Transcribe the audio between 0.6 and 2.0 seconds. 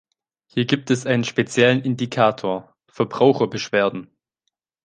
gibt es einen speziellen